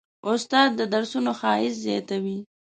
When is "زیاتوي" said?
1.85-2.37